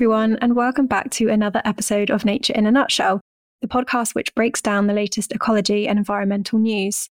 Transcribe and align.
everyone, 0.00 0.38
and 0.40 0.56
welcome 0.56 0.86
back 0.86 1.10
to 1.10 1.28
another 1.28 1.60
episode 1.66 2.08
of 2.08 2.24
Nature 2.24 2.54
in 2.54 2.64
a 2.64 2.70
Nutshell, 2.70 3.20
the 3.60 3.68
podcast 3.68 4.14
which 4.14 4.34
breaks 4.34 4.62
down 4.62 4.86
the 4.86 4.94
latest 4.94 5.30
ecology 5.30 5.86
and 5.86 5.98
environmental 5.98 6.58
news. 6.58 7.10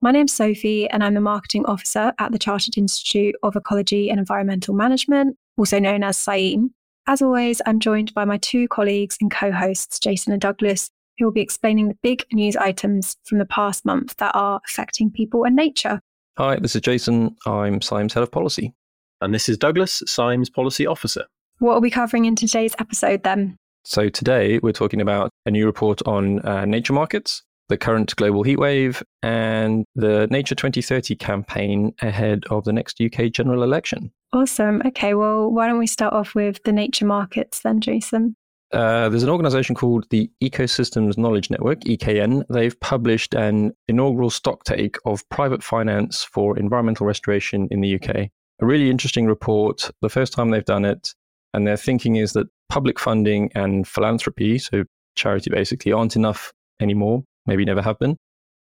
My 0.00 0.10
name's 0.10 0.32
Sophie, 0.32 0.88
and 0.88 1.04
I'm 1.04 1.12
the 1.12 1.20
marketing 1.20 1.66
officer 1.66 2.14
at 2.18 2.32
the 2.32 2.38
Chartered 2.38 2.78
Institute 2.78 3.34
of 3.42 3.56
Ecology 3.56 4.08
and 4.08 4.18
Environmental 4.18 4.72
Management, 4.72 5.36
also 5.58 5.78
known 5.78 6.02
as 6.02 6.16
CIEEM. 6.16 6.70
As 7.06 7.20
always, 7.20 7.60
I'm 7.66 7.78
joined 7.78 8.14
by 8.14 8.24
my 8.24 8.38
two 8.38 8.68
colleagues 8.68 9.18
and 9.20 9.30
co 9.30 9.52
hosts, 9.52 9.98
Jason 9.98 10.32
and 10.32 10.40
Douglas, 10.40 10.88
who 11.18 11.26
will 11.26 11.32
be 11.32 11.42
explaining 11.42 11.88
the 11.88 11.98
big 12.02 12.24
news 12.32 12.56
items 12.56 13.18
from 13.26 13.36
the 13.36 13.44
past 13.44 13.84
month 13.84 14.16
that 14.16 14.34
are 14.34 14.62
affecting 14.66 15.10
people 15.10 15.44
and 15.44 15.54
nature. 15.54 16.00
Hi, 16.38 16.56
this 16.56 16.74
is 16.74 16.80
Jason. 16.80 17.36
I'm 17.44 17.80
CIEEM's 17.80 18.14
head 18.14 18.22
of 18.22 18.32
policy. 18.32 18.72
And 19.20 19.34
this 19.34 19.50
is 19.50 19.58
Douglas, 19.58 20.02
CIEEM's 20.06 20.48
policy 20.48 20.86
officer. 20.86 21.26
What 21.60 21.74
are 21.74 21.80
we 21.80 21.90
covering 21.90 22.24
in 22.24 22.36
today's 22.36 22.74
episode 22.78 23.22
then? 23.22 23.58
So, 23.84 24.08
today 24.08 24.58
we're 24.62 24.72
talking 24.72 25.02
about 25.02 25.28
a 25.44 25.50
new 25.50 25.66
report 25.66 26.00
on 26.06 26.40
uh, 26.40 26.64
nature 26.64 26.94
markets, 26.94 27.42
the 27.68 27.76
current 27.76 28.16
global 28.16 28.42
heatwave, 28.44 29.02
and 29.22 29.84
the 29.94 30.26
Nature 30.30 30.54
2030 30.54 31.16
campaign 31.16 31.92
ahead 32.00 32.44
of 32.48 32.64
the 32.64 32.72
next 32.72 32.98
UK 32.98 33.30
general 33.30 33.62
election. 33.62 34.10
Awesome. 34.32 34.80
Okay, 34.86 35.12
well, 35.12 35.50
why 35.50 35.66
don't 35.68 35.78
we 35.78 35.86
start 35.86 36.14
off 36.14 36.34
with 36.34 36.62
the 36.64 36.72
nature 36.72 37.04
markets 37.04 37.60
then, 37.60 37.82
Jason? 37.82 38.36
Uh, 38.72 39.10
there's 39.10 39.22
an 39.22 39.28
organization 39.28 39.74
called 39.74 40.06
the 40.08 40.30
Ecosystems 40.42 41.18
Knowledge 41.18 41.50
Network, 41.50 41.80
EKN. 41.80 42.42
They've 42.48 42.80
published 42.80 43.34
an 43.34 43.72
inaugural 43.86 44.30
stocktake 44.30 44.96
of 45.04 45.28
private 45.28 45.62
finance 45.62 46.24
for 46.24 46.58
environmental 46.58 47.06
restoration 47.06 47.68
in 47.70 47.82
the 47.82 47.96
UK. 47.96 48.30
A 48.62 48.66
really 48.66 48.88
interesting 48.88 49.26
report, 49.26 49.90
the 50.00 50.08
first 50.08 50.32
time 50.32 50.50
they've 50.50 50.64
done 50.64 50.86
it. 50.86 51.14
And 51.54 51.66
their 51.66 51.76
thinking 51.76 52.16
is 52.16 52.32
that 52.32 52.46
public 52.68 52.98
funding 52.98 53.50
and 53.54 53.86
philanthropy, 53.86 54.58
so 54.58 54.84
charity 55.16 55.50
basically, 55.50 55.92
aren't 55.92 56.16
enough 56.16 56.52
anymore, 56.80 57.24
maybe 57.46 57.64
never 57.64 57.82
have 57.82 57.98
been. 57.98 58.16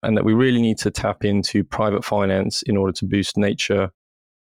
And 0.03 0.17
that 0.17 0.25
we 0.25 0.33
really 0.33 0.61
need 0.61 0.77
to 0.79 0.91
tap 0.91 1.23
into 1.25 1.63
private 1.63 2.03
finance 2.03 2.61
in 2.63 2.77
order 2.77 2.93
to 2.93 3.05
boost 3.05 3.37
nature 3.37 3.89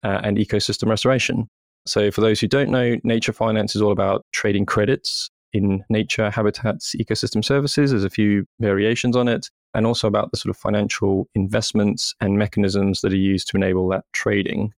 uh, 0.03 0.19
and 0.23 0.37
ecosystem 0.37 0.89
restoration. 0.89 1.47
So, 1.85 2.11
for 2.11 2.21
those 2.21 2.39
who 2.39 2.47
don't 2.47 2.69
know, 2.69 2.97
nature 3.03 3.33
finance 3.33 3.75
is 3.75 3.81
all 3.81 3.91
about 3.91 4.25
trading 4.31 4.65
credits 4.65 5.29
in 5.53 5.83
nature, 5.89 6.29
habitats, 6.29 6.95
ecosystem 6.99 7.45
services. 7.45 7.91
There's 7.91 8.03
a 8.03 8.09
few 8.09 8.45
variations 8.59 9.15
on 9.15 9.27
it, 9.27 9.49
and 9.73 9.85
also 9.85 10.07
about 10.07 10.31
the 10.31 10.37
sort 10.37 10.49
of 10.49 10.57
financial 10.57 11.27
investments 11.35 12.15
and 12.19 12.37
mechanisms 12.37 13.01
that 13.01 13.13
are 13.13 13.17
used 13.17 13.47
to 13.49 13.57
enable 13.57 13.87
that 13.89 14.05
trading. 14.13 14.73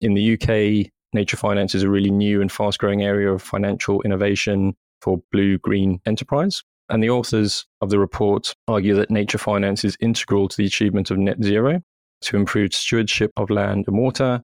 In 0.00 0.14
the 0.14 0.34
UK, 0.34 0.92
nature 1.16 1.36
finance 1.36 1.74
is 1.74 1.82
a 1.82 1.90
really 1.90 2.10
new 2.10 2.40
and 2.40 2.52
fast 2.52 2.78
growing 2.78 3.02
area 3.02 3.32
of 3.32 3.42
financial 3.42 4.00
innovation 4.02 4.76
for 5.00 5.20
blue 5.32 5.58
green 5.58 6.00
enterprise. 6.06 6.62
And 6.88 7.02
the 7.02 7.10
authors 7.10 7.66
of 7.80 7.90
the 7.90 7.98
report 7.98 8.54
argue 8.68 8.94
that 8.94 9.10
nature 9.10 9.38
finance 9.38 9.84
is 9.84 9.96
integral 9.98 10.46
to 10.46 10.56
the 10.56 10.66
achievement 10.66 11.10
of 11.10 11.18
net 11.18 11.42
zero, 11.42 11.82
to 12.20 12.36
improved 12.36 12.74
stewardship 12.74 13.32
of 13.36 13.50
land 13.50 13.86
and 13.88 13.98
water, 13.98 14.42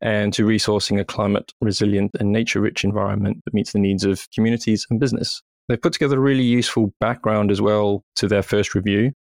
and 0.00 0.32
to 0.32 0.44
resourcing 0.44 0.98
a 0.98 1.04
climate 1.04 1.52
resilient 1.60 2.10
and 2.18 2.32
nature 2.32 2.60
rich 2.60 2.82
environment 2.82 3.42
that 3.44 3.54
meets 3.54 3.72
the 3.72 3.78
needs 3.78 4.04
of 4.04 4.26
communities 4.34 4.86
and 4.90 4.98
business. 4.98 5.40
They've 5.68 5.80
put 5.80 5.92
together 5.92 6.16
a 6.16 6.20
really 6.20 6.42
useful 6.42 6.92
background 7.00 7.50
as 7.50 7.60
well 7.60 8.02
to 8.16 8.26
their 8.26 8.42
first 8.42 8.74
review. 8.74 9.12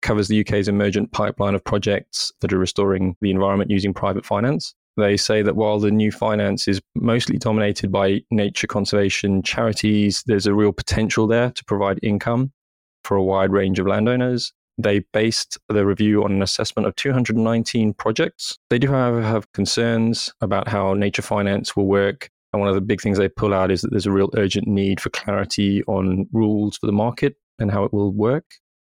Covers 0.00 0.28
the 0.28 0.40
UK's 0.40 0.68
emergent 0.68 1.12
pipeline 1.12 1.54
of 1.54 1.62
projects 1.62 2.32
that 2.40 2.52
are 2.52 2.58
restoring 2.58 3.14
the 3.20 3.30
environment 3.30 3.70
using 3.70 3.94
private 3.94 4.24
finance. 4.24 4.74
They 4.96 5.16
say 5.16 5.42
that 5.42 5.56
while 5.56 5.78
the 5.78 5.90
new 5.90 6.12
finance 6.12 6.68
is 6.68 6.80
mostly 6.94 7.38
dominated 7.38 7.90
by 7.90 8.22
nature 8.30 8.66
conservation 8.66 9.42
charities, 9.42 10.22
there's 10.26 10.46
a 10.46 10.54
real 10.54 10.72
potential 10.72 11.26
there 11.26 11.50
to 11.50 11.64
provide 11.64 11.98
income 12.02 12.52
for 13.04 13.16
a 13.16 13.22
wide 13.22 13.52
range 13.52 13.78
of 13.78 13.86
landowners. 13.86 14.52
They 14.78 15.00
based 15.12 15.58
the 15.68 15.86
review 15.86 16.24
on 16.24 16.32
an 16.32 16.42
assessment 16.42 16.86
of 16.86 16.96
219 16.96 17.94
projects. 17.94 18.58
They 18.68 18.78
do, 18.78 18.88
however, 18.88 19.22
have 19.22 19.50
concerns 19.52 20.32
about 20.40 20.68
how 20.68 20.94
nature 20.94 21.22
finance 21.22 21.74
will 21.74 21.86
work. 21.86 22.30
And 22.52 22.60
one 22.60 22.68
of 22.68 22.74
the 22.74 22.80
big 22.82 23.00
things 23.00 23.16
they 23.16 23.28
pull 23.28 23.54
out 23.54 23.70
is 23.70 23.80
that 23.80 23.90
there's 23.90 24.06
a 24.06 24.12
real 24.12 24.30
urgent 24.36 24.66
need 24.66 25.00
for 25.00 25.10
clarity 25.10 25.82
on 25.84 26.26
rules 26.32 26.76
for 26.76 26.86
the 26.86 26.92
market 26.92 27.36
and 27.58 27.70
how 27.70 27.84
it 27.84 27.94
will 27.94 28.12
work. 28.12 28.44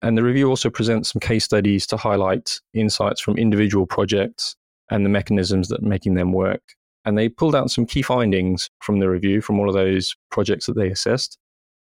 And 0.03 0.15
the 0.15 0.23
review 0.23 0.47
also 0.47 0.69
presents 0.69 1.11
some 1.11 1.19
case 1.19 1.43
studies 1.43 1.87
to 1.87 1.97
highlight 1.97 2.59
insights 2.75 3.19
from 3.19 3.37
individual 3.37 3.87
projects 3.87 4.55
and 4.89 5.05
the 5.05 5.09
mechanisms 5.09 5.67
that 5.69 5.83
making 5.83 6.15
them 6.15 6.33
work. 6.33 6.61
And 7.05 7.17
they 7.17 7.29
pulled 7.29 7.55
out 7.55 7.71
some 7.71 7.85
key 7.85 8.01
findings 8.01 8.69
from 8.81 8.99
the 8.99 9.09
review 9.09 9.41
from 9.41 9.59
all 9.59 9.69
of 9.69 9.75
those 9.75 10.15
projects 10.29 10.65
that 10.65 10.75
they 10.75 10.89
assessed 10.89 11.37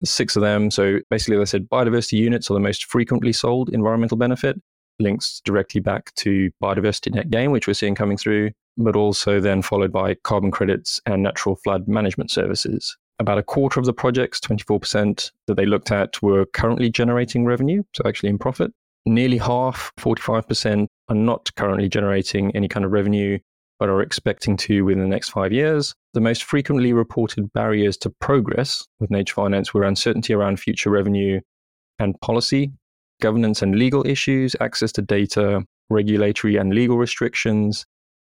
six 0.06 0.36
of 0.36 0.42
them. 0.42 0.72
So 0.72 1.00
basically, 1.10 1.38
they 1.38 1.46
said 1.46 1.70
biodiversity 1.70 2.18
units 2.18 2.50
are 2.50 2.56
the 2.56 2.60
most 2.60 2.86
frequently 2.86 3.34
sold 3.34 3.70
environmental 3.70 4.18
benefit, 4.18 4.60
links 5.00 5.42
directly 5.46 5.82
back 5.82 6.14
to 6.16 6.52
biodiversity 6.62 7.14
net 7.14 7.30
gain, 7.30 7.52
which 7.52 7.68
we're 7.68 7.74
seeing 7.74 7.96
coming 7.96 8.18
through, 8.18 8.52
but 8.78 8.96
also 8.96 9.40
then 9.40 9.62
followed 9.62 9.92
by 9.92 10.16
carbon 10.24 10.52
credits 10.52 11.02
and 11.06 11.24
natural 11.24 11.56
flood 11.56 11.88
management 11.88 12.32
services. 12.32 12.98
About 13.20 13.38
a 13.38 13.44
quarter 13.44 13.80
of 13.80 13.86
the 13.86 13.94
projects, 13.94 14.40
24%, 14.40 15.32
that 15.48 15.56
they 15.56 15.66
looked 15.66 15.92
at 15.92 16.22
were 16.22 16.46
currently 16.48 16.90
generating 16.90 17.46
revenue, 17.46 17.84
so 17.94 18.04
actually 18.06 18.30
in 18.30 18.40
profit. 18.40 18.72
Nearly 19.06 19.38
half, 19.38 19.92
45%, 20.00 20.88
are 21.10 21.16
not 21.16 21.50
currently 21.56 21.90
generating 21.90 22.56
any 22.56 22.68
kind 22.68 22.86
of 22.86 22.92
revenue, 22.92 23.40
but 23.80 23.90
are 23.90 24.02
expecting 24.02 24.56
to 24.58 24.86
within 24.86 25.04
the 25.04 25.10
next 25.10 25.30
five 25.30 25.52
years. 25.52 25.94
The 26.14 26.22
most 26.22 26.44
frequently 26.44 26.94
reported 26.94 27.52
barriers 27.54 27.98
to 27.98 28.10
progress 28.10 28.88
with 29.00 29.12
nature 29.12 29.34
finance 29.34 29.74
were 29.74 29.84
uncertainty 29.84 30.34
around 30.34 30.60
future 30.60 30.90
revenue 30.90 31.42
and 32.00 32.20
policy, 32.22 32.72
governance 33.22 33.62
and 33.62 33.76
legal 33.76 34.06
issues, 34.08 34.56
access 34.62 34.92
to 34.94 35.02
data, 35.02 35.64
regulatory 35.90 36.56
and 36.56 36.74
legal 36.74 36.98
restrictions, 36.98 37.86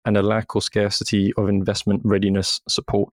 and 0.05 0.17
a 0.17 0.21
lack 0.21 0.55
or 0.55 0.61
scarcity 0.61 1.33
of 1.37 1.49
investment 1.49 2.01
readiness 2.03 2.61
support. 2.67 3.09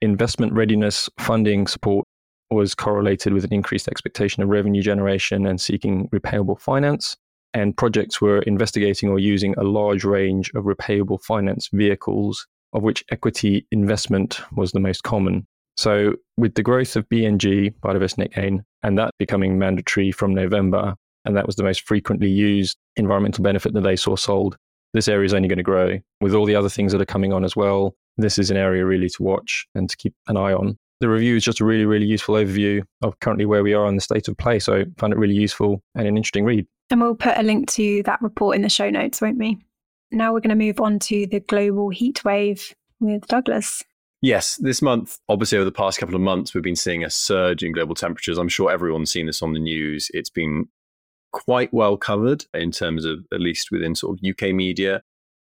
Investment 0.00 0.52
readiness 0.52 1.08
funding 1.18 1.66
support 1.66 2.06
was 2.50 2.74
correlated 2.74 3.32
with 3.32 3.44
an 3.44 3.52
increased 3.52 3.88
expectation 3.88 4.42
of 4.42 4.48
revenue 4.48 4.82
generation 4.82 5.46
and 5.46 5.60
seeking 5.60 6.08
repayable 6.08 6.60
finance 6.60 7.16
and 7.54 7.76
projects 7.76 8.20
were 8.20 8.40
investigating 8.42 9.08
or 9.08 9.18
using 9.18 9.54
a 9.58 9.64
large 9.64 10.04
range 10.04 10.50
of 10.54 10.64
repayable 10.64 11.22
finance 11.22 11.68
vehicles, 11.72 12.46
of 12.72 12.82
which 12.82 13.04
equity 13.10 13.66
investment 13.70 14.40
was 14.56 14.72
the 14.72 14.80
most 14.80 15.02
common. 15.02 15.46
So, 15.76 16.14
with 16.36 16.54
the 16.54 16.62
growth 16.62 16.96
of 16.96 17.08
BNG, 17.08 17.74
biodiversity 17.82 18.34
gain, 18.34 18.64
and 18.82 18.98
that 18.98 19.10
becoming 19.18 19.58
mandatory 19.58 20.12
from 20.12 20.34
November, 20.34 20.94
and 21.24 21.36
that 21.36 21.46
was 21.46 21.56
the 21.56 21.62
most 21.62 21.86
frequently 21.86 22.30
used 22.30 22.76
environmental 22.96 23.42
benefit 23.42 23.72
that 23.74 23.82
they 23.82 23.96
saw 23.96 24.16
sold, 24.16 24.56
this 24.92 25.08
area 25.08 25.24
is 25.24 25.34
only 25.34 25.48
going 25.48 25.58
to 25.58 25.62
grow. 25.62 25.98
With 26.20 26.34
all 26.34 26.44
the 26.44 26.56
other 26.56 26.68
things 26.68 26.92
that 26.92 27.00
are 27.00 27.06
coming 27.06 27.32
on 27.32 27.44
as 27.44 27.56
well, 27.56 27.94
this 28.18 28.38
is 28.38 28.50
an 28.50 28.56
area 28.56 28.84
really 28.84 29.08
to 29.08 29.22
watch 29.22 29.66
and 29.74 29.88
to 29.88 29.96
keep 29.96 30.14
an 30.28 30.36
eye 30.36 30.52
on. 30.52 30.78
The 31.02 31.08
review 31.08 31.34
is 31.34 31.42
just 31.42 31.58
a 31.58 31.64
really, 31.64 31.84
really 31.84 32.06
useful 32.06 32.36
overview 32.36 32.84
of 33.02 33.18
currently 33.18 33.44
where 33.44 33.64
we 33.64 33.74
are 33.74 33.88
in 33.88 33.96
the 33.96 34.00
state 34.00 34.28
of 34.28 34.36
play. 34.36 34.60
So 34.60 34.76
I 34.76 34.84
find 34.98 35.12
it 35.12 35.18
really 35.18 35.34
useful 35.34 35.82
and 35.96 36.06
an 36.06 36.16
interesting 36.16 36.44
read. 36.44 36.64
And 36.90 37.00
we'll 37.00 37.16
put 37.16 37.36
a 37.36 37.42
link 37.42 37.68
to 37.72 38.04
that 38.04 38.22
report 38.22 38.54
in 38.54 38.62
the 38.62 38.68
show 38.68 38.88
notes, 38.88 39.20
won't 39.20 39.36
we? 39.36 39.58
Now 40.12 40.32
we're 40.32 40.38
going 40.38 40.56
to 40.56 40.64
move 40.64 40.80
on 40.80 41.00
to 41.00 41.26
the 41.26 41.40
global 41.40 41.88
heat 41.88 42.24
wave 42.24 42.72
with 43.00 43.26
Douglas. 43.26 43.82
Yes, 44.20 44.54
this 44.58 44.80
month, 44.80 45.18
obviously, 45.28 45.58
over 45.58 45.64
the 45.64 45.72
past 45.72 45.98
couple 45.98 46.14
of 46.14 46.20
months, 46.20 46.54
we've 46.54 46.62
been 46.62 46.76
seeing 46.76 47.02
a 47.02 47.10
surge 47.10 47.64
in 47.64 47.72
global 47.72 47.96
temperatures. 47.96 48.38
I'm 48.38 48.48
sure 48.48 48.70
everyone's 48.70 49.10
seen 49.10 49.26
this 49.26 49.42
on 49.42 49.54
the 49.54 49.58
news. 49.58 50.08
It's 50.14 50.30
been 50.30 50.68
quite 51.32 51.74
well 51.74 51.96
covered 51.96 52.44
in 52.54 52.70
terms 52.70 53.04
of, 53.04 53.26
at 53.32 53.40
least 53.40 53.72
within 53.72 53.96
sort 53.96 54.16
of 54.16 54.24
UK 54.24 54.54
media 54.54 55.02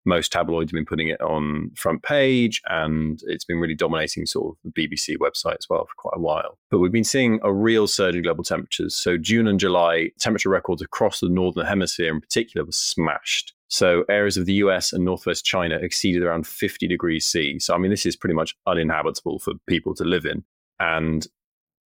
most 0.06 0.32
tabloids 0.32 0.70
have 0.70 0.76
been 0.76 0.86
putting 0.86 1.08
it 1.08 1.20
on 1.20 1.70
front 1.74 2.02
page 2.02 2.62
and 2.68 3.20
it's 3.26 3.44
been 3.44 3.58
really 3.58 3.74
dominating 3.74 4.24
sort 4.26 4.56
of 4.56 4.72
the 4.72 4.88
BBC 4.88 5.16
website 5.18 5.56
as 5.58 5.68
well 5.68 5.86
for 5.86 5.94
quite 5.96 6.16
a 6.16 6.20
while. 6.20 6.58
But 6.70 6.78
we've 6.78 6.92
been 6.92 7.04
seeing 7.04 7.40
a 7.42 7.52
real 7.52 7.86
surge 7.86 8.14
in 8.14 8.22
global 8.22 8.44
temperatures. 8.44 8.94
So 8.94 9.16
June 9.16 9.46
and 9.48 9.60
July, 9.60 10.10
temperature 10.18 10.48
records 10.48 10.82
across 10.82 11.20
the 11.20 11.28
northern 11.28 11.66
hemisphere 11.66 12.12
in 12.12 12.20
particular 12.20 12.64
were 12.64 12.72
smashed. 12.72 13.54
So 13.68 14.04
areas 14.08 14.36
of 14.36 14.46
the 14.46 14.54
US 14.54 14.92
and 14.92 15.04
northwest 15.04 15.44
China 15.44 15.76
exceeded 15.76 16.22
around 16.22 16.46
50 16.46 16.86
degrees 16.86 17.26
C. 17.26 17.58
So 17.58 17.74
I 17.74 17.78
mean 17.78 17.90
this 17.90 18.06
is 18.06 18.16
pretty 18.16 18.34
much 18.34 18.56
uninhabitable 18.66 19.40
for 19.40 19.54
people 19.66 19.94
to 19.96 20.04
live 20.04 20.24
in. 20.24 20.44
And 20.78 21.26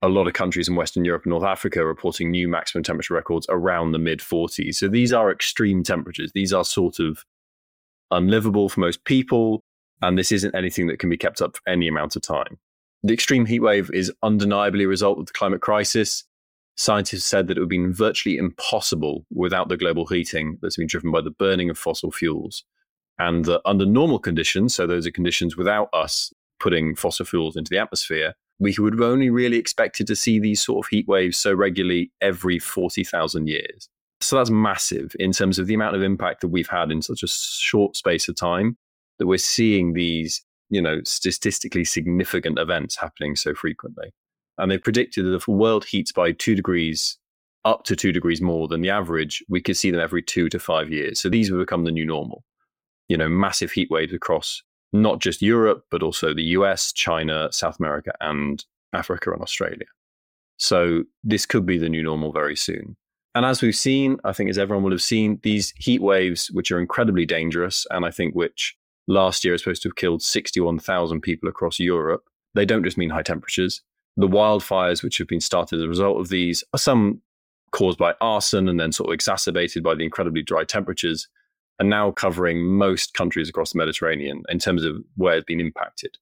a 0.03 0.09
lot 0.09 0.27
of 0.27 0.33
countries 0.33 0.69
in 0.69 0.77
Western 0.77 1.05
Europe 1.05 1.25
and 1.25 1.31
North 1.31 1.45
Africa 1.45 1.81
are 1.81 1.87
reporting 1.87 2.31
new 2.31 2.49
maximum 2.49 2.83
temperature 2.83 3.15
records 3.15 3.47
around 3.51 3.93
the 3.93 3.99
mid 3.99 4.21
40s. 4.21 4.77
So 4.77 4.89
these 4.89 5.13
are 5.13 5.31
extreme 5.31 5.83
temperatures. 5.83 6.33
These 6.35 6.53
are 6.53 6.65
sort 6.65 6.99
of 6.99 7.25
unlivable 8.11 8.69
for 8.69 8.81
most 8.81 9.05
people, 9.05 9.63
and 10.03 10.19
this 10.19 10.33
isn't 10.33 10.55
anything 10.55 10.87
that 10.89 10.99
can 10.99 11.11
be 11.11 11.17
kept 11.17 11.41
up 11.43 11.57
for 11.57 11.63
any 11.69 11.89
amount 11.89 12.17
of 12.17 12.23
time. 12.23 12.59
The 13.03 13.15
extreme 13.15 13.47
heat 13.47 13.61
wave 13.61 13.91
is 13.93 14.13
undeniably 14.23 14.85
a 14.85 14.89
result 14.89 15.19
of 15.19 15.27
the 15.27 15.33
climate 15.33 15.63
crisis. 15.63 16.25
Scientists 16.77 17.25
said 17.25 17.47
that 17.47 17.57
it 17.57 17.61
would 17.61 17.65
have 17.65 17.71
been 17.71 17.93
virtually 17.93 18.37
impossible 18.37 19.25
without 19.33 19.69
the 19.69 19.77
global 19.77 20.07
heating 20.07 20.59
that's 20.61 20.77
been 20.77 20.87
driven 20.87 21.11
by 21.11 21.21
the 21.21 21.31
burning 21.31 21.71
of 21.71 21.79
fossil 21.79 22.11
fuels. 22.11 22.65
And 23.19 23.45
that 23.47 23.61
under 23.65 23.85
normal 23.85 24.19
conditions, 24.19 24.75
so 24.75 24.87
those 24.87 25.07
are 25.07 25.11
conditions 25.11 25.57
without 25.57 25.89
us 25.93 26.33
putting 26.59 26.95
fossil 26.95 27.27
fuels 27.27 27.57
into 27.57 27.71
the 27.71 27.79
atmosphere, 27.79 28.35
we 28.59 28.75
would 28.79 28.93
have 28.93 29.03
only 29.03 29.31
really 29.31 29.57
expected 29.57 30.07
to 30.07 30.17
see 30.17 30.39
these 30.39 30.63
sort 30.63 30.87
of 30.87 30.91
heat 30.91 31.09
waves 31.09 31.39
so 31.39 31.53
regularly 31.53 32.13
every 32.21 32.59
40,000 32.59 33.47
years. 33.47 33.89
So 34.21 34.37
that's 34.37 34.51
massive 34.51 35.17
in 35.19 35.33
terms 35.33 35.59
of 35.59 35.67
the 35.67 35.75
amount 35.75 35.97
of 35.97 36.03
impact 36.03 36.43
that 36.43 36.49
we've 36.49 36.69
had 36.69 36.91
in 36.91 37.03
such 37.03 37.23
a 37.23 37.29
short 37.29 37.97
space 37.97 38.29
of 38.29 38.37
time 38.37 38.77
that 39.19 39.27
we're 39.27 39.39
seeing 39.39 39.95
these, 39.95 40.43
you 40.69 40.83
know, 40.83 41.01
statistically 41.05 41.85
significant 41.85 42.59
events 42.59 42.97
happening 42.97 43.35
so 43.35 43.55
frequently. 43.55 44.13
And 44.59 44.71
they've 44.71 44.83
predicted 44.83 45.25
that 45.25 45.35
if 45.35 45.47
the 45.47 45.53
world 45.53 45.87
heats 45.87 46.13
by 46.13 46.33
two 46.33 46.55
degrees 46.55 47.19
up 47.65 47.85
to 47.85 47.97
two 47.97 48.13
degrees 48.13 48.41
more 48.41 48.69
than 48.69 48.83
the 48.83 48.91
average, 48.91 49.43
we 49.49 49.61
could 49.61 49.77
see 49.77 49.91
them 49.91 50.01
every 50.01 50.23
two 50.23 50.49
to 50.51 50.59
five 50.59 50.91
years. 50.91 51.21
So 51.21 51.29
these 51.29 51.51
will 51.51 51.61
become 51.61 51.85
the 51.85 51.93
new 51.93 52.07
normal. 52.07 52.45
You 53.09 53.17
know, 53.17 53.29
massive 53.29 53.73
heat 53.73 53.91
waves 53.91 54.13
across 54.13 54.63
not 54.93 55.21
just 55.21 55.43
Europe, 55.43 55.85
but 55.91 56.03
also 56.03 56.35
the 56.35 56.43
US, 56.43 56.93
China, 56.93 57.49
South 57.53 57.79
America, 57.79 58.13
and 58.21 58.65
Africa 58.93 59.33
and 59.33 59.43
Australia. 59.43 59.87
So 60.57 61.05
this 61.23 61.47
could 61.47 61.65
be 61.65 61.79
the 61.79 61.89
new 61.89 62.03
normal 62.03 62.33
very 62.33 62.57
soon. 62.57 62.97
And 63.35 63.47
as 63.47 63.63
we've 63.63 63.77
seen, 63.77 64.19
I 64.25 64.33
think 64.33 64.51
as 64.51 64.59
everyone 64.59 64.83
will 64.83 64.91
have 64.91 65.03
seen, 65.03 65.39
these 65.43 65.73
heat 65.77 66.03
waves, 66.03 66.51
which 66.51 66.73
are 66.73 66.81
incredibly 66.81 67.27
dangerous, 67.27 67.87
and 67.91 68.05
I 68.05 68.11
think 68.11 68.35
which 68.35 68.77
last 69.07 69.45
year 69.45 69.55
are 69.55 69.59
supposed 69.59 69.83
to 69.83 69.89
have 69.89 69.97
killed 69.97 70.23
61,000 70.23 71.21
people 71.21 71.49
across 71.49 71.79
Europe, 71.79 72.25
they 72.55 72.65
don't 72.65 72.85
just 72.85 72.99
mean 72.99 73.11
high 73.11 73.23
temperatures. 73.23 73.83
The 74.17 74.29
wildfires, 74.29 75.03
which 75.03 75.19
have 75.19 75.29
been 75.29 75.41
started 75.41 75.77
as 75.77 75.85
a 75.85 75.89
result 75.89 76.21
of 76.21 76.29
these, 76.29 76.65
are 76.75 76.79
some 76.79 77.23
caused 77.71 77.99
by 77.99 78.15
arson 78.21 78.69
and 78.69 78.81
then 78.81 78.91
sort 78.91 79.09
of 79.09 79.15
exacerbated 79.15 79.83
by 79.83 79.95
the 79.95 80.05
incredibly 80.05 80.43
dry 80.43 80.65
temperatures, 80.65 81.29
and 81.79 81.89
now 81.89 82.11
covering 82.11 82.63
most 82.65 83.15
countries 83.15 83.49
across 83.49 83.73
the 83.73 83.79
Mediterranean 83.79 84.43
in 84.49 84.59
terms 84.59 84.85
of 84.85 84.97
where 85.17 85.37
it's 85.37 85.45
been 85.45 85.61
impacted. 85.61 86.19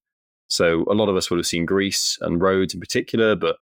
So 0.49 0.85
a 0.91 0.95
lot 0.95 1.09
of 1.09 1.17
us 1.17 1.31
would 1.31 1.39
have 1.39 1.47
seen 1.47 1.67
Greece 1.67 2.19
and 2.21 2.41
Rhodes 2.41 2.75
in 2.75 2.81
particular, 2.81 3.35
but 3.35 3.57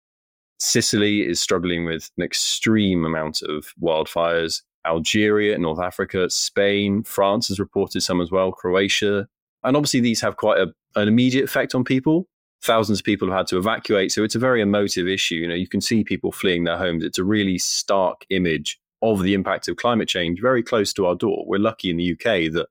Sicily 0.58 1.22
is 1.26 1.40
struggling 1.40 1.84
with 1.84 2.10
an 2.16 2.24
extreme 2.24 3.04
amount 3.04 3.42
of 3.42 3.72
wildfires. 3.80 4.62
Algeria, 4.86 5.58
North 5.58 5.80
Africa, 5.80 6.30
Spain, 6.30 7.02
France 7.02 7.48
has 7.48 7.58
reported 7.58 8.02
some 8.02 8.20
as 8.20 8.30
well, 8.30 8.52
Croatia. 8.52 9.28
And 9.64 9.76
obviously, 9.76 10.00
these 10.00 10.20
have 10.20 10.36
quite 10.36 10.58
a, 10.58 10.72
an 10.94 11.08
immediate 11.08 11.44
effect 11.44 11.74
on 11.74 11.84
people. 11.84 12.28
Thousands 12.62 13.00
of 13.00 13.04
people 13.04 13.28
have 13.28 13.38
had 13.38 13.46
to 13.48 13.58
evacuate. 13.58 14.12
So 14.12 14.22
it's 14.22 14.34
a 14.34 14.40
very 14.40 14.62
emotive 14.62 15.08
issue. 15.08 15.34
You 15.36 15.48
know, 15.48 15.54
you 15.54 15.68
can 15.68 15.80
see 15.80 16.04
people 16.04 16.32
fleeing 16.32 16.64
their 16.64 16.78
homes. 16.78 17.04
It's 17.04 17.18
a 17.18 17.24
really 17.24 17.58
stark 17.58 18.24
image 18.30 18.78
of 19.02 19.22
the 19.22 19.34
impact 19.34 19.68
of 19.68 19.76
climate 19.76 20.08
change 20.08 20.40
very 20.40 20.62
close 20.62 20.92
to 20.94 21.06
our 21.06 21.14
door. 21.14 21.44
We're 21.46 21.58
lucky 21.58 21.90
in 21.90 21.96
the 21.96 22.12
UK 22.12 22.52
that, 22.52 22.68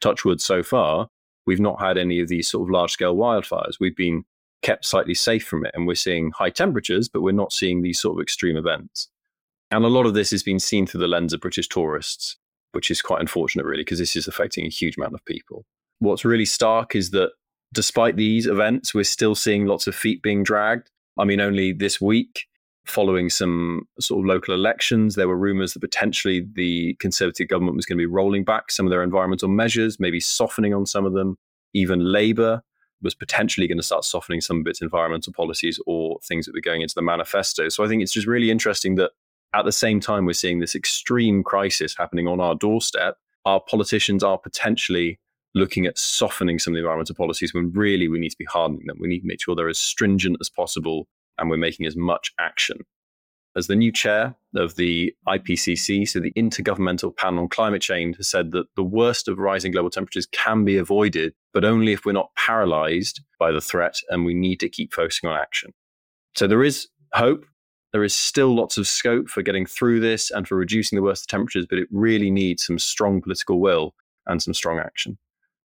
touchwood, 0.00 0.40
so 0.40 0.62
far, 0.62 1.08
we've 1.46 1.60
not 1.60 1.80
had 1.80 1.96
any 1.96 2.20
of 2.20 2.28
these 2.28 2.48
sort 2.48 2.66
of 2.66 2.70
large 2.70 2.92
scale 2.92 3.16
wildfires. 3.16 3.78
We've 3.78 3.96
been 3.96 4.24
kept 4.62 4.84
slightly 4.84 5.14
safe 5.14 5.46
from 5.46 5.64
it. 5.64 5.72
And 5.74 5.86
we're 5.86 5.94
seeing 5.94 6.30
high 6.32 6.50
temperatures, 6.50 7.08
but 7.08 7.22
we're 7.22 7.32
not 7.32 7.52
seeing 7.52 7.82
these 7.82 8.00
sort 8.00 8.18
of 8.18 8.22
extreme 8.22 8.56
events. 8.56 9.08
And 9.70 9.84
a 9.84 9.88
lot 9.88 10.06
of 10.06 10.14
this 10.14 10.30
has 10.30 10.42
been 10.42 10.58
seen 10.58 10.86
through 10.86 11.00
the 11.00 11.08
lens 11.08 11.32
of 11.32 11.40
British 11.40 11.68
tourists, 11.68 12.36
which 12.72 12.90
is 12.90 13.02
quite 13.02 13.20
unfortunate, 13.20 13.66
really, 13.66 13.82
because 13.82 13.98
this 13.98 14.16
is 14.16 14.26
affecting 14.26 14.64
a 14.64 14.70
huge 14.70 14.96
amount 14.96 15.14
of 15.14 15.24
people. 15.24 15.64
What's 15.98 16.24
really 16.24 16.46
stark 16.46 16.96
is 16.96 17.10
that 17.10 17.30
despite 17.72 18.16
these 18.16 18.46
events, 18.46 18.94
we're 18.94 19.04
still 19.04 19.34
seeing 19.34 19.66
lots 19.66 19.86
of 19.86 19.94
feet 19.94 20.22
being 20.22 20.42
dragged. 20.42 20.90
I 21.18 21.24
mean, 21.24 21.40
only 21.40 21.72
this 21.72 22.00
week, 22.00 22.46
following 22.86 23.28
some 23.28 23.82
sort 24.00 24.20
of 24.20 24.26
local 24.26 24.54
elections, 24.54 25.14
there 25.14 25.28
were 25.28 25.36
rumors 25.36 25.74
that 25.74 25.80
potentially 25.80 26.46
the 26.54 26.94
Conservative 26.94 27.48
government 27.48 27.76
was 27.76 27.84
going 27.84 27.98
to 27.98 28.02
be 28.02 28.06
rolling 28.06 28.44
back 28.44 28.70
some 28.70 28.86
of 28.86 28.90
their 28.90 29.02
environmental 29.02 29.48
measures, 29.48 30.00
maybe 30.00 30.20
softening 30.20 30.72
on 30.72 30.86
some 30.86 31.04
of 31.04 31.12
them. 31.12 31.36
Even 31.74 32.00
Labour 32.00 32.62
was 33.02 33.14
potentially 33.14 33.66
going 33.66 33.78
to 33.78 33.84
start 33.84 34.04
softening 34.04 34.40
some 34.40 34.60
of 34.60 34.66
its 34.66 34.82
environmental 34.82 35.32
policies 35.32 35.80
or 35.86 36.18
things 36.22 36.46
that 36.46 36.54
were 36.54 36.60
going 36.60 36.82
into 36.82 36.94
the 36.94 37.02
manifesto. 37.02 37.68
So 37.68 37.84
I 37.84 37.88
think 37.88 38.02
it's 38.02 38.12
just 38.12 38.26
really 38.26 38.50
interesting 38.50 38.96
that 38.96 39.12
at 39.54 39.64
the 39.64 39.72
same 39.72 40.00
time 40.00 40.26
we're 40.26 40.32
seeing 40.32 40.58
this 40.58 40.74
extreme 40.74 41.42
crisis 41.42 41.96
happening 41.96 42.26
on 42.26 42.40
our 42.40 42.54
doorstep, 42.54 43.16
our 43.44 43.60
politicians 43.60 44.22
are 44.22 44.38
potentially 44.38 45.18
looking 45.54 45.86
at 45.86 45.98
softening 45.98 46.58
some 46.58 46.72
of 46.72 46.74
the 46.74 46.80
environmental 46.80 47.14
policies 47.14 47.54
when 47.54 47.72
really 47.72 48.08
we 48.08 48.18
need 48.18 48.30
to 48.30 48.38
be 48.38 48.44
hardening 48.44 48.86
them. 48.86 48.98
We 49.00 49.08
need 49.08 49.20
to 49.20 49.26
make 49.26 49.42
sure 49.42 49.54
they're 49.54 49.68
as 49.68 49.78
stringent 49.78 50.36
as 50.40 50.48
possible 50.48 51.06
and 51.38 51.48
we're 51.48 51.56
making 51.56 51.86
as 51.86 51.96
much 51.96 52.32
action 52.38 52.80
as 53.56 53.66
the 53.66 53.76
new 53.76 53.92
chair 53.92 54.34
of 54.54 54.76
the 54.76 55.14
IPCC, 55.26 56.08
so 56.08 56.20
the 56.20 56.32
Intergovernmental 56.32 57.16
Panel 57.16 57.40
on 57.40 57.48
Climate 57.48 57.82
Change, 57.82 58.16
has 58.16 58.28
said 58.28 58.52
that 58.52 58.66
the 58.76 58.82
worst 58.82 59.28
of 59.28 59.38
rising 59.38 59.72
global 59.72 59.90
temperatures 59.90 60.26
can 60.26 60.64
be 60.64 60.76
avoided, 60.76 61.34
but 61.52 61.64
only 61.64 61.92
if 61.92 62.04
we're 62.04 62.12
not 62.12 62.34
paralyzed 62.36 63.20
by 63.38 63.50
the 63.50 63.60
threat 63.60 64.00
and 64.10 64.24
we 64.24 64.34
need 64.34 64.60
to 64.60 64.68
keep 64.68 64.92
focusing 64.92 65.28
on 65.28 65.38
action. 65.38 65.72
So 66.34 66.46
there 66.46 66.62
is 66.62 66.88
hope. 67.12 67.44
There 67.92 68.04
is 68.04 68.14
still 68.14 68.54
lots 68.54 68.76
of 68.76 68.86
scope 68.86 69.28
for 69.28 69.42
getting 69.42 69.66
through 69.66 70.00
this 70.00 70.30
and 70.30 70.46
for 70.46 70.56
reducing 70.56 70.96
the 70.96 71.02
worst 71.02 71.24
of 71.24 71.28
temperatures, 71.28 71.66
but 71.68 71.78
it 71.78 71.88
really 71.90 72.30
needs 72.30 72.64
some 72.64 72.78
strong 72.78 73.20
political 73.22 73.60
will 73.60 73.94
and 74.26 74.42
some 74.42 74.54
strong 74.54 74.78
action. 74.78 75.18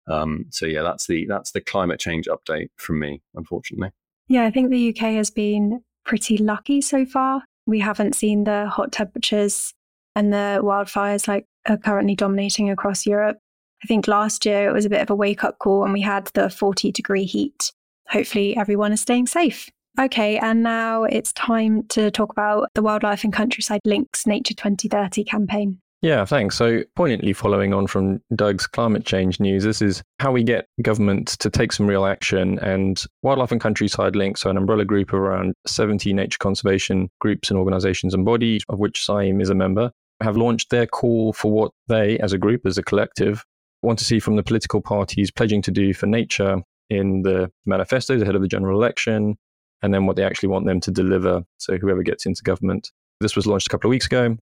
Um, 0.07 0.45
so 0.49 0.65
yeah, 0.65 0.83
that's 0.83 1.07
the 1.07 1.25
that's 1.27 1.51
the 1.51 1.61
climate 1.61 1.99
change 1.99 2.27
update 2.27 2.69
from 2.77 2.99
me, 2.99 3.21
unfortunately. 3.35 3.91
Yeah, 4.27 4.45
I 4.45 4.51
think 4.51 4.69
the 4.69 4.89
UK 4.89 5.13
has 5.15 5.29
been 5.29 5.83
pretty 6.05 6.37
lucky 6.37 6.81
so 6.81 7.05
far 7.05 7.43
we 7.65 7.79
haven't 7.79 8.15
seen 8.15 8.43
the 8.43 8.67
hot 8.67 8.91
temperatures 8.91 9.73
and 10.15 10.31
the 10.31 10.59
wildfires 10.61 11.27
like 11.27 11.45
are 11.67 11.77
currently 11.77 12.15
dominating 12.15 12.69
across 12.69 13.05
Europe. 13.05 13.37
I 13.83 13.87
think 13.87 14.07
last 14.07 14.45
year 14.45 14.69
it 14.69 14.73
was 14.73 14.85
a 14.85 14.89
bit 14.89 15.01
of 15.01 15.09
a 15.09 15.15
wake 15.15 15.43
up 15.43 15.59
call 15.59 15.83
and 15.83 15.93
we 15.93 16.01
had 16.01 16.27
the 16.33 16.49
40 16.49 16.91
degree 16.91 17.25
heat. 17.25 17.71
Hopefully, 18.09 18.55
everyone 18.57 18.91
is 18.91 19.01
staying 19.01 19.27
safe. 19.27 19.69
Okay, 19.99 20.37
and 20.39 20.63
now 20.63 21.03
it's 21.03 21.31
time 21.33 21.83
to 21.89 22.09
talk 22.09 22.31
about 22.31 22.67
the 22.73 22.81
Wildlife 22.81 23.23
and 23.23 23.31
Countryside 23.31 23.81
Links 23.85 24.25
Nature 24.25 24.55
2030 24.55 25.23
campaign. 25.23 25.79
Yeah, 26.03 26.25
thanks. 26.25 26.57
So, 26.57 26.83
poignantly 26.97 27.31
following 27.31 27.73
on 27.73 27.87
from 27.87 28.19
Doug's 28.35 28.67
climate 28.67 29.05
change 29.05 29.39
news, 29.39 29.63
this 29.63 29.81
is 29.81 30.03
how 30.19 30.33
we 30.33 30.43
get 30.43 30.67
government 30.81 31.29
to 31.39 31.49
take 31.49 31.71
some 31.71 31.87
real 31.87 32.05
action. 32.05 32.59
And 32.59 33.01
Wildlife 33.21 33.53
and 33.53 33.61
Countryside 33.61 34.13
Link, 34.13 34.37
so 34.37 34.49
an 34.49 34.57
umbrella 34.57 34.83
group 34.83 35.13
of 35.13 35.19
around 35.19 35.53
70 35.65 36.11
nature 36.11 36.37
conservation 36.39 37.09
groups 37.21 37.49
and 37.49 37.57
organizations 37.57 38.13
and 38.13 38.25
bodies, 38.25 38.65
of 38.67 38.79
which 38.79 38.99
CIEEM 38.99 39.41
is 39.41 39.49
a 39.49 39.55
member, 39.55 39.93
have 40.21 40.35
launched 40.35 40.71
their 40.71 40.85
call 40.85 41.31
for 41.31 41.49
what 41.53 41.71
they, 41.87 42.19
as 42.19 42.33
a 42.33 42.37
group, 42.37 42.65
as 42.65 42.77
a 42.77 42.83
collective, 42.83 43.45
want 43.81 43.97
to 43.99 44.05
see 44.05 44.19
from 44.19 44.35
the 44.35 44.43
political 44.43 44.81
parties 44.81 45.31
pledging 45.31 45.61
to 45.61 45.71
do 45.71 45.93
for 45.93 46.07
nature 46.07 46.57
in 46.89 47.21
the 47.21 47.49
manifestos 47.65 48.21
ahead 48.21 48.35
of 48.35 48.41
the 48.41 48.49
general 48.49 48.77
election, 48.77 49.37
and 49.81 49.93
then 49.93 50.05
what 50.05 50.17
they 50.17 50.25
actually 50.25 50.49
want 50.49 50.65
them 50.65 50.81
to 50.81 50.91
deliver. 50.91 51.43
So, 51.59 51.77
whoever 51.77 52.03
gets 52.03 52.25
into 52.25 52.43
government. 52.43 52.91
This 53.21 53.37
was 53.37 53.47
launched 53.47 53.67
a 53.67 53.69
couple 53.69 53.87
of 53.87 53.91
weeks 53.91 54.07
ago 54.07 54.35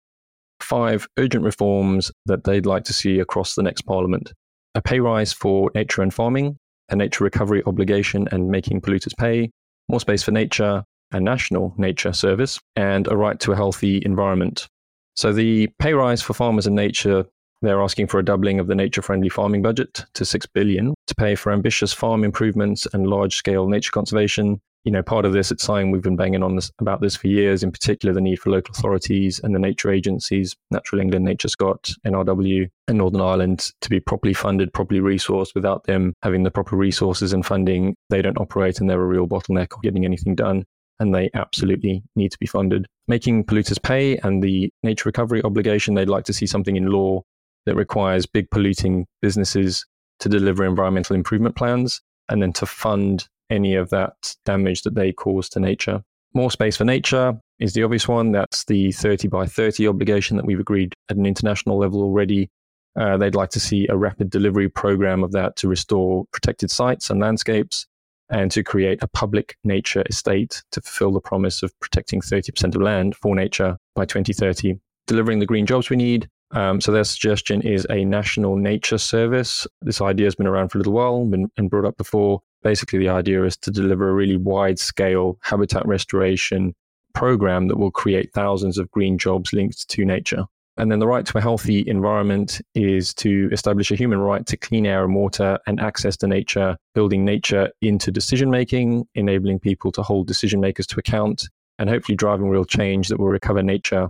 five 0.61 1.07
urgent 1.19 1.45
reforms 1.45 2.11
that 2.27 2.45
they'd 2.45 2.67
like 2.67 2.85
to 2.85 2.93
see 2.93 3.19
across 3.19 3.55
the 3.55 3.63
next 3.63 3.83
parliament 3.83 4.33
a 4.75 4.83
pay 4.83 5.01
rise 5.01 5.33
for 5.33 5.71
nature 5.75 6.03
and 6.03 6.15
farming, 6.15 6.57
a 6.89 6.97
nature 6.97 7.25
recovery 7.25 7.63
obligation 7.67 8.29
and 8.31 8.49
making 8.49 8.81
polluters 8.81 9.17
pay, 9.19 9.51
more 9.89 10.01
space 10.01 10.23
for 10.23 10.31
nature, 10.31 10.85
a 11.13 11.21
national 11.21 11.75
nature 11.77 12.13
service, 12.13 12.61
and 12.77 13.09
a 13.09 13.17
right 13.17 13.41
to 13.41 13.53
a 13.53 13.57
healthy 13.57 14.03
environment. 14.05 14.69
So 15.17 15.33
the 15.33 15.69
pay 15.79 15.95
rise 15.95 16.23
for 16.23 16.35
farmers 16.35 16.67
and 16.67 16.77
nature, 16.77 17.25
they're 17.61 17.83
asking 17.83 18.07
for 18.07 18.21
a 18.21 18.25
doubling 18.25 18.61
of 18.61 18.69
the 18.69 18.75
nature 18.75 19.03
friendly 19.03 19.29
farming 19.29 19.63
budget 19.63 20.05
to 20.15 20.25
6 20.25 20.47
billion 20.47 20.95
to 21.09 21.15
pay 21.17 21.35
for 21.35 21.51
ambitious 21.51 21.93
farm 21.93 22.23
improvements 22.23 22.87
and 22.93 23.09
large 23.09 23.35
scale 23.35 23.67
nature 23.69 23.91
conservation, 23.91 24.61
you 24.89 24.93
know, 24.93 25.03
part 25.03 25.27
of 25.27 25.35
this 25.35 25.53
at 25.53 25.59
CIEEM, 25.59 25.93
we've 25.93 26.01
been 26.01 26.17
banging 26.17 26.43
on 26.43 26.57
this 26.57 26.73
about 26.79 27.03
this 27.03 27.15
for 27.15 27.27
years, 27.27 27.63
in 27.63 27.71
particular 27.71 28.15
the 28.15 28.23
need 28.23 28.39
for 28.39 28.49
local 28.49 28.73
authorities 28.75 29.39
and 29.45 29.55
the 29.55 29.59
nature 29.59 29.91
agencies, 29.91 30.57
Natural 30.71 31.03
England, 31.03 31.27
Nature 31.27 31.49
Scot, 31.49 31.91
NRW, 32.07 32.71
and 32.87 32.97
Northern 32.97 33.21
Ireland 33.21 33.71
to 33.83 33.91
be 33.91 34.01
properly 34.01 34.33
funded, 34.33 34.73
properly 34.73 35.01
resourced. 35.01 35.55
Without 35.55 35.85
them 35.85 36.15
having 36.23 36.43
the 36.43 36.51
proper 36.51 36.75
resources 36.75 37.35
and 37.35 37.45
funding, 37.45 37.97
they 38.09 38.23
don't 38.23 38.39
operate 38.39 38.81
and 38.81 38.89
they're 38.89 39.03
a 39.03 39.07
real 39.07 39.29
bottleneck 39.29 39.77
of 39.77 39.83
getting 39.83 40.07
anything 40.07 40.35
done. 40.35 40.65
And 41.01 41.15
they 41.15 41.29
absolutely 41.35 42.03
need 42.17 42.33
to 42.33 42.39
be 42.39 42.47
funded. 42.47 42.87
Making 43.09 43.45
polluters 43.45 43.83
pay 43.83 44.17
and 44.17 44.43
the 44.43 44.73
nature 44.83 45.07
recovery 45.07 45.43
obligation, 45.45 45.97
they'd 45.97 46.09
like 46.09 46.25
to 46.25 46.33
see 46.33 46.47
something 46.47 46.77
in 46.77 46.87
law 46.87 47.21
that 47.67 47.77
requires 47.77 48.25
big 48.25 48.51
polluting 48.51 49.07
businesses 49.21 49.85
to 50.21 50.31
deliver 50.31 50.65
environmental 50.65 51.15
improvement 51.15 51.57
plans 51.57 52.01
and 52.31 52.41
then 52.41 52.55
to 52.55 52.65
fund 52.65 53.29
any 53.51 53.75
of 53.75 53.91
that 53.91 54.37
damage 54.45 54.83
that 54.83 54.95
they 54.95 55.13
cause 55.13 55.49
to 55.51 55.61
nature. 55.61 56.03
More 56.35 56.51
space 56.51 56.77
for 56.77 56.85
nature 56.85 57.39
is 57.59 57.73
the 57.73 57.83
obvious 57.83 58.07
one. 58.07 58.33
That's 58.33 58.65
the 58.65 58.93
30 58.93 59.29
by 59.29 59.47
30 59.47 59.89
obligation 59.89 60.37
that 60.37 60.47
we've 60.47 60.61
agreed 60.61 60.95
at 61.09 61.17
an 61.17 61.27
international 61.27 61.79
level 61.79 62.03
already. 62.03 62.51
Uh, 62.99 63.17
they'd 63.17 63.35
like 63.35 63.51
to 63.51 63.61
see 63.61 63.87
a 63.89 63.97
rapid 63.97 64.31
delivery 64.31 64.69
program 64.69 65.23
of 65.23 65.33
that 65.33 65.57
to 65.57 65.69
restore 65.69 66.25
protected 66.33 66.71
sites 66.71 67.11
and 67.11 67.21
landscapes 67.21 67.87
and 68.31 68.51
to 68.51 68.63
create 68.63 69.03
a 69.03 69.09
public 69.09 69.57
nature 69.65 70.03
estate 70.09 70.63
to 70.73 70.81
fulfill 70.81 71.13
the 71.13 71.21
promise 71.21 71.63
of 71.63 71.73
protecting 71.81 72.21
30% 72.21 72.75
of 72.75 72.83
land 72.83 73.17
for 73.17 73.35
nature 73.35 73.77
by 73.95 74.05
2030. 74.05 74.75
Delivering 75.07 75.39
the 75.39 75.47
green 75.47 75.65
jobs 75.65 75.89
we 75.89 75.97
need. 75.97 76.29
Um, 76.51 76.81
so 76.81 76.93
their 76.93 77.05
suggestion 77.05 77.63
is 77.63 77.87
a 77.89 78.05
national 78.05 78.57
nature 78.57 78.99
service. 78.99 79.67
This 79.81 80.01
idea 80.01 80.27
has 80.27 80.35
been 80.35 80.47
around 80.47 80.69
for 80.69 80.79
a 80.79 80.81
little 80.81 80.93
while, 80.93 81.25
been, 81.25 81.51
been 81.57 81.69
brought 81.69 81.87
up 81.87 81.97
before 81.97 82.41
Basically, 82.63 82.99
the 82.99 83.09
idea 83.09 83.45
is 83.45 83.57
to 83.59 83.71
deliver 83.71 84.09
a 84.09 84.15
really 84.15 84.37
wide 84.37 84.79
scale 84.79 85.39
habitat 85.43 85.87
restoration 85.87 86.75
program 87.15 87.69
that 87.69 87.79
will 87.79 87.91
create 87.91 88.33
thousands 88.33 88.79
of 88.79 88.91
green 88.91 89.19
jobs 89.19 89.53
linked 89.53 89.89
to 89.89 90.05
nature. 90.05 90.45
And 90.77 90.93
then 90.93 91.01
the 91.01 91.09
right 91.09 91.27
to 91.27 91.39
a 91.39 91.41
healthy 91.41 91.83
environment 91.89 92.61
is 92.77 93.13
to 93.15 93.49
establish 93.51 93.91
a 93.91 93.97
human 93.97 94.21
right 94.21 94.47
to 94.47 94.57
clean 94.57 94.87
air 94.87 95.03
and 95.03 95.15
water 95.15 95.59
and 95.67 95.81
access 95.81 96.17
to 96.19 96.29
nature, 96.29 96.77
building 96.95 97.25
nature 97.25 97.71
into 97.83 98.13
decision 98.13 98.49
making, 98.49 99.05
enabling 99.17 99.59
people 99.59 99.91
to 99.93 100.03
hold 100.03 100.29
decision 100.29 100.61
makers 100.61 100.87
to 100.87 101.01
account, 101.01 101.49
and 101.81 101.91
hopefully 101.91 102.15
driving 102.15 102.49
real 102.49 102.65
change 102.65 103.09
that 103.09 103.19
will 103.19 103.29
recover 103.29 103.61
nature 103.61 104.09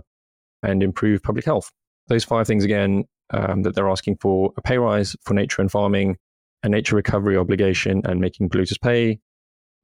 and 0.61 0.83
improve 0.83 1.23
public 1.23 1.45
health. 1.45 1.71
Those 2.07 2.23
five 2.23 2.45
things 2.45 2.63
again 2.63 3.05
um, 3.31 3.63
that 3.63 3.73
they're 3.73 3.89
asking 3.89 4.17
for 4.17 4.53
a 4.55 4.61
pay 4.61 4.77
rise 4.77 5.15
for 5.23 5.33
nature 5.33 5.63
and 5.63 5.71
farming, 5.71 6.17
a 6.63 6.69
nature 6.69 6.95
recovery 6.95 7.37
obligation 7.37 8.01
and 8.05 8.19
making 8.19 8.49
polluters 8.49 8.79
pay, 8.79 9.19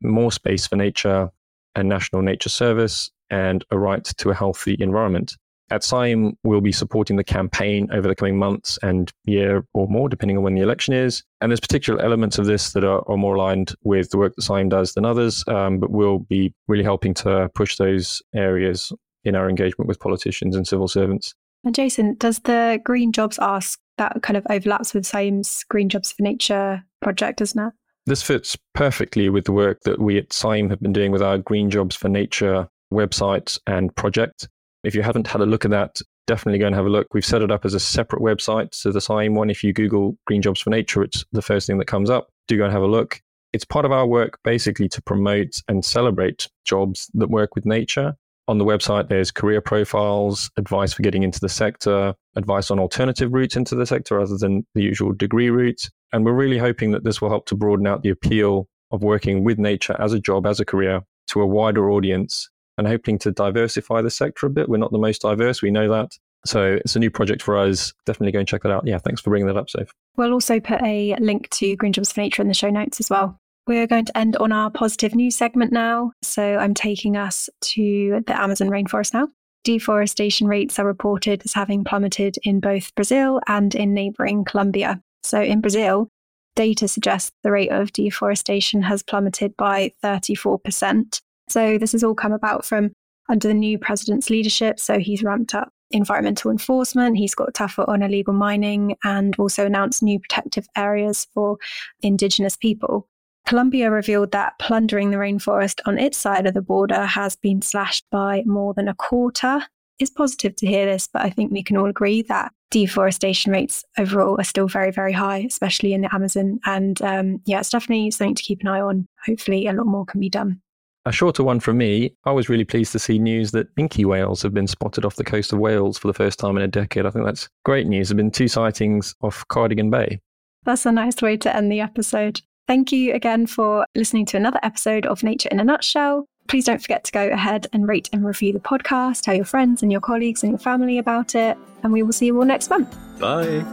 more 0.02 0.32
space 0.32 0.68
for 0.68 0.76
nature, 0.76 1.30
a 1.76 1.84
national 1.84 2.22
nature 2.22 2.50
service, 2.50 3.12
and 3.30 3.64
a 3.72 3.78
right 3.78 4.04
to 4.04 4.30
a 4.30 4.34
healthy 4.34 4.76
environment. 4.80 5.36
At 5.72 5.82
CIEEM, 5.82 6.34
we'll 6.44 6.62
be 6.62 6.72
supporting 6.72 7.16
the 7.16 7.24
campaign 7.24 7.90
over 7.92 8.08
the 8.08 8.14
coming 8.14 8.38
months 8.38 8.78
and 8.84 9.12
year 9.24 9.66
or 9.74 9.88
more, 9.88 10.08
depending 10.08 10.38
on 10.38 10.44
when 10.44 10.54
the 10.54 10.62
election 10.62 10.94
is. 10.94 11.24
And 11.42 11.50
there's 11.50 11.60
particular 11.60 12.00
elements 12.04 12.38
of 12.38 12.46
this 12.46 12.74
that 12.74 12.84
are, 12.84 13.02
are 13.10 13.18
more 13.18 13.36
aligned 13.36 13.74
with 13.84 14.12
the 14.12 14.18
work 14.20 14.36
that 14.36 14.44
CIEEM 14.44 14.70
does 14.70 14.94
than 14.94 15.06
others, 15.06 15.44
um, 15.48 15.80
but 15.80 15.90
we'll 15.90 16.20
be 16.20 16.54
really 16.68 16.84
helping 16.84 17.16
to 17.16 17.50
push 17.56 17.78
those 17.78 18.22
areas 18.36 18.92
in 19.24 19.36
our 19.36 19.50
engagement 19.50 19.88
with 19.88 20.00
politicians 20.00 20.56
and 20.56 20.68
civil 20.68 20.88
servants. 20.88 21.34
And 21.64 21.74
Jason, 21.74 22.14
does 22.20 22.40
the 22.40 22.80
Green 22.84 23.12
Jobs 23.12 23.40
Ask 23.40 23.80
that 23.98 24.22
kind 24.22 24.38
of 24.38 24.46
overlaps 24.50 24.94
with 24.94 25.04
CIEEM's 25.04 25.64
Green 25.70 25.90
Jobs 25.90 26.12
for 26.12 26.24
Nature 26.24 26.84
project, 27.02 27.40
doesn't 27.40 27.68
it? 27.68 27.74
This 28.06 28.22
fits 28.22 28.58
perfectly 28.74 29.30
with 29.30 29.46
the 29.46 29.52
work 29.52 29.82
that 29.82 30.00
we 30.00 30.18
at 30.18 30.30
CIEEM 30.30 30.70
have 30.70 30.80
been 30.80 30.94
doing 30.94 31.12
with 31.12 31.24
our 31.24 31.38
Green 31.38 31.70
Jobs 31.70 31.96
for 31.96 32.10
Nature 32.10 32.68
website 32.94 33.60
and 33.66 33.96
project. 33.96 34.48
If 34.84 34.94
you 34.94 35.02
haven't 35.02 35.28
had 35.28 35.42
a 35.42 35.46
look 35.46 35.66
at 35.66 35.72
that, 35.72 36.02
definitely 36.28 36.60
go 36.60 36.68
and 36.68 36.76
have 36.76 36.86
a 36.86 36.90
look. 36.90 37.08
We've 37.14 37.26
set 37.26 37.42
it 37.42 37.52
up 37.52 37.66
as 37.66 37.74
a 37.74 37.80
separate 37.80 38.22
website 38.22 38.80
to 38.82 38.92
the 38.92 39.00
CIEEM 39.00 39.34
one. 39.34 39.50
If 39.50 39.64
you 39.64 39.74
Google 39.74 40.18
Green 40.28 40.42
Jobs 40.42 40.62
for 40.62 40.70
Nature, 40.70 41.04
it's 41.04 41.26
the 41.32 41.42
first 41.42 41.68
thing 41.68 41.78
that 41.80 41.88
comes 41.88 42.10
up. 42.10 42.30
Do 42.48 42.58
go 42.58 42.66
and 42.66 42.74
have 42.74 42.84
a 42.84 42.88
look. 42.88 43.22
It's 43.54 43.66
part 43.66 43.86
of 43.86 43.92
our 43.92 44.06
work 44.06 44.38
basically 44.44 44.90
to 44.90 45.02
promote 45.02 45.62
and 45.68 45.84
celebrate 45.84 46.50
jobs 46.66 47.10
that 47.14 47.30
work 47.30 47.56
with 47.56 47.66
nature. 47.66 48.16
On 48.48 48.60
the 48.60 48.66
website, 48.66 49.10
there's 49.10 49.32
career 49.32 49.60
profiles, 49.60 50.52
advice 50.58 50.94
for 50.94 51.02
getting 51.02 51.24
into 51.24 51.40
the 51.40 51.50
sector, 51.50 52.14
advice 52.36 52.70
on 52.70 52.80
alternative 52.80 53.34
routes 53.34 53.56
into 53.56 53.76
the 53.76 53.86
sector 53.86 54.22
other 54.22 54.38
than 54.38 54.66
the 54.76 54.84
usual 54.84 55.14
degree 55.14 55.50
routes. 55.50 55.90
And 56.14 56.24
we're 56.24 56.34
really 56.34 56.60
hoping 56.60 56.92
that 56.92 57.04
this 57.04 57.22
will 57.22 57.30
help 57.30 57.48
to 57.48 57.56
broaden 57.56 57.88
out 57.88 58.04
the 58.04 58.10
appeal 58.10 58.68
of 58.92 59.02
working 59.02 59.44
with 59.44 59.58
nature 59.58 59.96
as 60.00 60.14
a 60.14 60.20
job, 60.20 60.46
as 60.46 60.60
a 60.60 60.66
career 60.66 61.02
to 61.30 61.42
a 61.42 61.48
wider 61.48 61.90
audience 61.90 62.50
and 62.78 62.88
hoping 62.88 63.18
to 63.20 63.32
diversify 63.32 64.02
the 64.02 64.12
sector 64.12 64.46
a 64.46 64.50
bit. 64.50 64.70
We're 64.70 64.78
not 64.78 64.92
the 64.92 65.00
most 65.00 65.24
diverse, 65.24 65.62
we 65.62 65.72
know 65.72 65.90
that. 65.90 66.12
So 66.46 66.74
it's 66.74 66.96
a 66.96 67.00
new 67.00 67.10
project 67.10 67.42
for 67.42 67.58
us. 67.58 67.94
Definitely 68.06 68.34
go 68.34 68.40
and 68.40 68.48
check 68.48 68.62
that 68.62 68.72
out. 68.72 68.86
Yeah, 68.86 69.00
thanks 69.00 69.22
for 69.22 69.32
bringing 69.32 69.48
that 69.48 69.58
up, 69.58 69.70
Soph. 69.70 69.92
We'll 70.16 70.34
also 70.34 70.60
put 70.60 70.82
a 70.84 71.16
link 71.20 71.50
to 71.50 71.76
Green 71.76 71.92
Jobs 71.92 72.12
for 72.12 72.22
Nature 72.22 72.44
in 72.44 72.48
the 72.48 72.54
show 72.54 72.70
notes 72.70 73.00
as 73.00 73.10
well. 73.10 73.40
We're 73.68 73.88
going 73.88 74.06
to 74.06 74.18
end 74.18 74.38
on 74.38 74.52
our 74.52 74.70
positive 74.70 75.16
news 75.16 75.36
segment 75.36 75.72
now. 75.72 76.12
So 76.22 76.58
I'm 76.58 76.76
taking 76.76 77.18
us 77.18 77.50
to 77.62 78.24
the 78.28 78.40
Amazon 78.40 78.70
rainforest 78.70 79.14
now. 79.14 79.28
Deforestation 79.64 80.48
rates 80.48 80.78
are 80.78 80.86
reported 80.86 81.42
as 81.44 81.54
having 81.54 81.84
plummeted 81.84 82.38
in 82.44 82.60
both 82.60 82.94
Brazil 82.94 83.42
and 83.48 83.74
in 83.74 83.96
neighboring 83.96 84.46
Colombia. 84.46 85.02
So 85.24 85.42
in 85.42 85.62
Brazil, 85.62 86.10
data 86.56 86.88
suggests 86.88 87.32
the 87.44 87.52
rate 87.52 87.72
of 87.72 87.92
deforestation 87.92 88.84
has 88.84 89.02
plummeted 89.02 89.58
by 89.58 89.92
34%. 90.04 91.22
So 91.50 91.80
this 91.80 91.94
has 91.94 92.04
all 92.04 92.14
come 92.14 92.34
about 92.34 92.66
from 92.66 92.92
under 93.30 93.48
the 93.48 93.56
new 93.56 93.80
president's 93.80 94.30
leadership. 94.30 94.80
So 94.80 95.00
he's 95.00 95.24
ramped 95.24 95.56
up 95.56 95.70
environmental 95.92 96.52
enforcement, 96.52 97.18
he's 97.18 97.36
got 97.36 97.54
tougher 97.54 97.86
on 97.88 98.02
illegal 98.02 98.34
mining, 98.34 98.96
and 99.04 99.36
also 99.38 99.66
announced 99.66 100.04
new 100.04 100.20
protective 100.20 100.68
areas 100.76 101.28
for 101.34 101.58
indigenous 102.02 102.56
people. 102.56 103.08
Colombia 103.46 103.92
revealed 103.92 104.32
that 104.32 104.58
plundering 104.60 105.12
the 105.12 105.18
rainforest 105.18 105.80
on 105.86 106.00
its 106.00 106.18
side 106.18 106.48
of 106.48 106.56
the 106.56 106.62
border 106.62 107.06
has 107.06 107.36
been 107.36 107.62
slashed 107.62 108.06
by 108.12 108.44
more 108.46 108.74
than 108.74 108.88
a 108.88 108.96
quarter. 108.96 109.62
It's 110.00 110.10
positive 110.10 110.56
to 110.58 110.68
hear 110.68 110.86
this, 110.86 111.08
but 111.08 111.22
I 111.22 111.30
think 111.30 111.52
we 111.52 111.64
can 111.64 111.78
all 111.78 111.88
agree 111.88 112.24
that 112.24 112.52
deforestation 112.72 113.52
rates 113.52 113.86
overall 113.98 114.40
are 114.40 114.44
still 114.44 114.68
very, 114.68 114.92
very 114.92 115.14
high, 115.14 115.46
especially 115.48 115.94
in 115.94 116.02
the 116.02 116.14
Amazon. 116.14 116.60
And 116.66 117.02
um, 117.02 117.42
yeah, 117.46 117.60
it's 117.60 117.70
definitely 117.70 118.12
something 118.12 118.36
to 118.36 118.44
keep 118.44 118.62
an 118.62 118.68
eye 118.68 118.82
on. 118.82 119.08
Hopefully, 119.26 119.68
a 119.68 119.74
lot 119.74 119.86
more 119.86 120.06
can 120.06 120.20
be 120.20 120.30
done. 120.30 120.60
A 121.06 121.12
shorter 121.12 121.44
one 121.44 121.60
from 121.60 121.78
me. 121.78 122.16
I 122.26 122.32
was 122.32 122.50
really 122.50 122.66
pleased 122.66 122.92
to 122.94 123.00
see 123.00 123.20
news 123.20 123.52
that 123.52 123.74
Minke 123.76 124.06
whales 124.06 124.42
have 124.42 124.56
been 124.56 124.66
spotted 124.66 125.06
off 125.06 125.18
the 125.18 125.24
coast 125.24 125.54
of 125.54 125.60
Wales 125.60 126.00
for 126.00 126.08
the 126.08 126.16
first 126.16 126.40
time 126.40 126.58
in 126.58 126.64
a 126.64 126.68
decade. 126.68 127.06
I 127.06 127.12
think 127.12 127.26
that's 127.26 127.48
great 127.64 127.86
news. 127.86 128.10
There 128.10 128.16
have 128.16 128.18
been 128.18 128.32
two 128.32 128.48
sightings 128.48 129.14
off 129.22 129.48
Cardigan 129.50 129.92
Bay. 129.92 130.20
That's 130.64 130.88
a 130.88 130.92
nice 130.92 131.22
way 131.22 131.38
to 131.38 131.56
end 131.56 131.72
the 131.72 131.80
episode. 131.80 132.42
Thank 132.68 132.92
you 132.92 133.14
again 133.14 133.46
for 133.46 133.86
listening 133.96 134.26
to 134.28 134.38
another 134.38 134.60
episode 134.64 135.06
of 135.06 135.24
Nature 135.24 135.50
in 135.52 135.60
a 135.60 135.64
Nutshell. 135.64 136.28
Please 136.48 136.66
don't 136.66 136.82
forget 136.82 137.04
to 137.04 137.12
go 137.12 137.30
ahead 137.30 137.68
and 137.74 137.88
rate 137.88 138.10
and 138.14 138.26
review 138.26 138.54
the 138.54 138.60
podcast, 138.60 139.22
tell 139.22 139.36
your 139.36 139.46
friends 139.46 139.82
and 139.82 139.92
your 139.92 140.02
colleagues 140.02 140.44
and 140.44 140.52
your 140.52 140.60
family 140.60 140.98
about 140.98 141.36
it, 141.36 141.58
and 141.84 141.94
we 141.94 142.04
will 142.04 142.14
see 142.14 142.28
you 142.28 142.38
all 142.38 142.46
next 142.46 142.70
month. 142.70 142.96
Bye. 143.20 143.64